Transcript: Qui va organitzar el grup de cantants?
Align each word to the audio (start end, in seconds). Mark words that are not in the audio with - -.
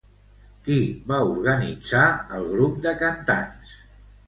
Qui 0.67 0.77
va 1.11 1.19
organitzar 1.35 2.07
el 2.39 2.51
grup 2.57 2.83
de 2.89 2.97
cantants? 3.05 3.79